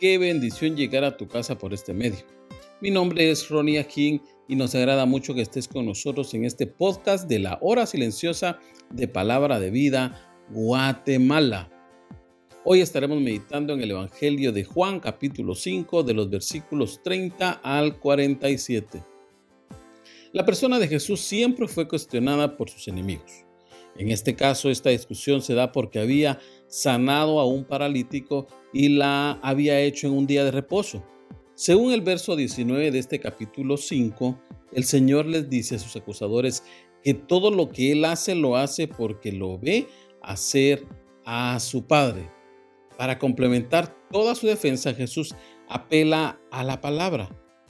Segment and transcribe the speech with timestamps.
[0.00, 2.20] Qué bendición llegar a tu casa por este medio.
[2.80, 6.66] Mi nombre es Ronnie King y nos agrada mucho que estés con nosotros en este
[6.66, 11.70] podcast de la hora silenciosa de Palabra de Vida, Guatemala.
[12.64, 17.98] Hoy estaremos meditando en el Evangelio de Juan capítulo 5 de los versículos 30 al
[17.98, 19.04] 47.
[20.32, 23.44] La persona de Jesús siempre fue cuestionada por sus enemigos.
[23.98, 29.32] En este caso, esta discusión se da porque había sanado a un paralítico y la
[29.42, 31.02] había hecho en un día de reposo.
[31.54, 34.40] Según el verso 19 de este capítulo 5,
[34.72, 36.62] el Señor les dice a sus acusadores
[37.02, 39.86] que todo lo que Él hace lo hace porque lo ve
[40.22, 40.86] hacer
[41.24, 42.30] a su Padre.
[42.96, 45.34] Para complementar toda su defensa, Jesús
[45.68, 47.28] apela a la palabra.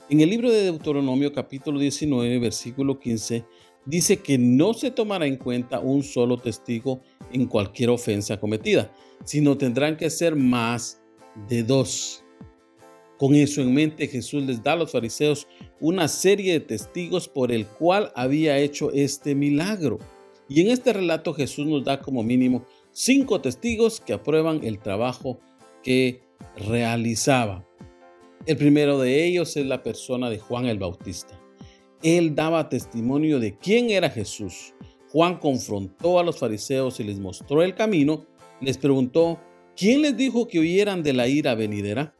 [0.08, 3.44] En el libro de Deuteronomio capítulo 19, versículo 15,
[3.84, 7.00] dice que no se tomará en cuenta un solo testigo
[7.32, 8.92] en cualquier ofensa cometida,
[9.24, 11.00] sino tendrán que ser más
[11.48, 12.24] de dos.
[13.18, 15.46] Con eso en mente, Jesús les da a los fariseos
[15.78, 19.98] una serie de testigos por el cual había hecho este milagro.
[20.48, 25.38] Y en este relato Jesús nos da como mínimo cinco testigos que aprueban el trabajo
[25.82, 26.22] que
[26.56, 27.66] realizaba.
[28.46, 31.39] El primero de ellos es la persona de Juan el Bautista.
[32.02, 34.74] Él daba testimonio de quién era Jesús.
[35.10, 38.26] Juan confrontó a los fariseos y les mostró el camino.
[38.60, 39.40] Les preguntó,
[39.76, 42.14] ¿quién les dijo que huyeran de la ira venidera?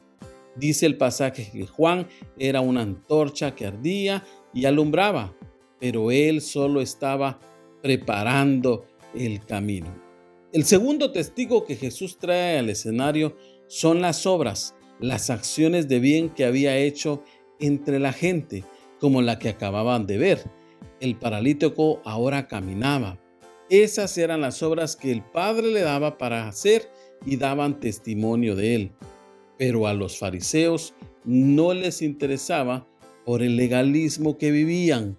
[0.55, 2.07] Dice el pasaje que Juan
[2.37, 4.23] era una antorcha que ardía
[4.53, 5.35] y alumbraba,
[5.79, 7.39] pero él solo estaba
[7.81, 8.85] preparando
[9.15, 9.95] el camino.
[10.51, 16.29] El segundo testigo que Jesús trae al escenario son las obras, las acciones de bien
[16.29, 17.23] que había hecho
[17.59, 18.65] entre la gente
[19.01, 20.43] como la que acababan de ver.
[20.99, 23.19] El paralítico ahora caminaba.
[23.67, 26.87] Esas eran las obras que el Padre le daba para hacer
[27.25, 28.91] y daban testimonio de él.
[29.57, 30.93] Pero a los fariseos
[31.25, 32.87] no les interesaba
[33.25, 35.17] por el legalismo que vivían.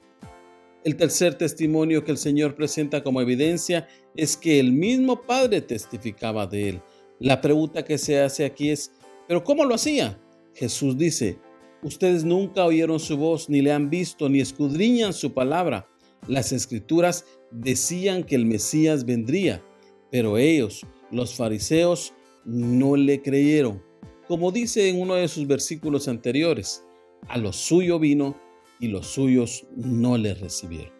[0.84, 6.46] El tercer testimonio que el Señor presenta como evidencia es que el mismo Padre testificaba
[6.46, 6.82] de él.
[7.18, 8.92] La pregunta que se hace aquí es,
[9.26, 10.20] ¿pero cómo lo hacía?
[10.54, 11.38] Jesús dice,
[11.82, 15.88] Ustedes nunca oyeron su voz, ni le han visto, ni escudriñan su palabra.
[16.28, 19.64] Las escrituras decían que el Mesías vendría,
[20.10, 23.82] pero ellos, los fariseos, no le creyeron.
[24.28, 26.84] Como dice en uno de sus versículos anteriores,
[27.28, 28.40] a lo suyo vino
[28.78, 30.92] y los suyos no le recibieron.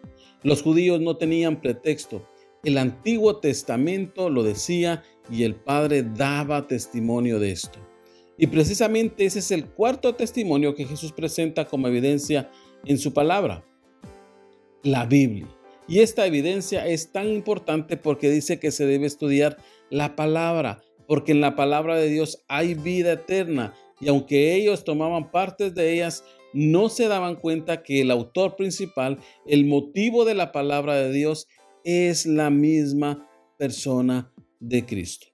[0.43, 2.27] Los judíos no tenían pretexto.
[2.65, 7.79] El Antiguo Testamento lo decía y el Padre daba testimonio de esto.
[8.37, 12.49] Y precisamente ese es el cuarto testimonio que Jesús presenta como evidencia
[12.85, 13.63] en su palabra,
[14.83, 15.47] la Biblia.
[15.87, 19.57] Y esta evidencia es tan importante porque dice que se debe estudiar
[19.89, 23.73] la palabra, porque en la palabra de Dios hay vida eterna.
[23.99, 26.23] Y aunque ellos tomaban partes de ellas,
[26.53, 31.47] no se daban cuenta que el autor principal, el motivo de la palabra de Dios,
[31.83, 35.27] es la misma persona de Cristo.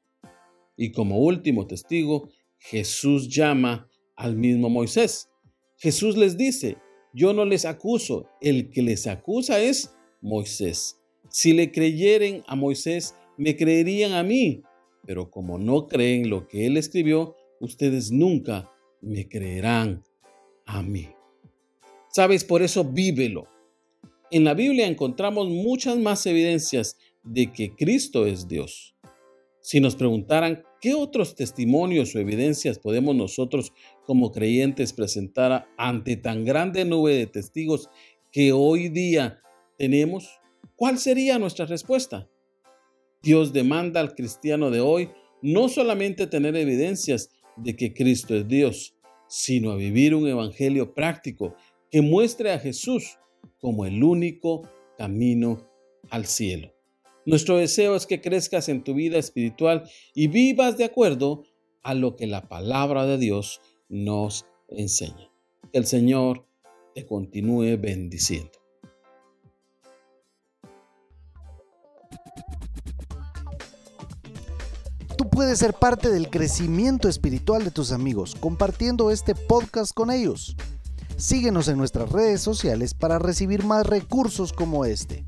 [0.75, 5.29] Y como último testigo, Jesús llama al mismo Moisés.
[5.77, 6.77] Jesús les dice,
[7.13, 10.99] yo no les acuso, el que les acusa es Moisés.
[11.29, 14.61] Si le creyeren a Moisés, me creerían a mí,
[15.05, 18.71] pero como no creen lo que él escribió, ustedes nunca
[19.01, 20.03] me creerán
[20.65, 21.09] a mí.
[22.11, 23.47] Sabes, por eso vívelo.
[24.31, 28.95] En la Biblia encontramos muchas más evidencias de que Cristo es Dios.
[29.61, 33.73] Si nos preguntaran qué otros testimonios o evidencias podemos nosotros
[34.05, 37.89] como creyentes presentar ante tan grande nube de testigos
[38.31, 39.41] que hoy día
[39.77, 40.29] tenemos,
[40.75, 42.29] ¿cuál sería nuestra respuesta?
[43.21, 45.09] Dios demanda al cristiano de hoy
[45.41, 48.95] no solamente tener evidencias de que Cristo es Dios,
[49.27, 51.55] sino a vivir un evangelio práctico
[51.91, 53.17] que muestre a Jesús
[53.59, 55.69] como el único camino
[56.09, 56.73] al cielo.
[57.29, 61.43] Nuestro deseo es que crezcas en tu vida espiritual y vivas de acuerdo
[61.83, 65.29] a lo que la palabra de Dios nos enseña.
[65.71, 66.47] Que el Señor
[66.95, 68.49] te continúe bendiciendo.
[75.15, 80.55] Tú puedes ser parte del crecimiento espiritual de tus amigos compartiendo este podcast con ellos.
[81.15, 85.27] Síguenos en nuestras redes sociales para recibir más recursos como este.